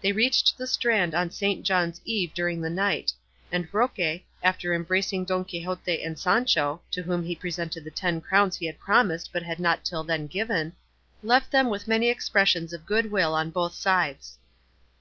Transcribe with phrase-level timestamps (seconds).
[0.00, 3.12] They reached the strand on Saint John's Eve during the night;
[3.52, 8.56] and Roque, after embracing Don Quixote and Sancho (to whom he presented the ten crowns
[8.56, 10.72] he had promised but had not until then given),
[11.22, 14.36] left them with many expressions of good will on both sides.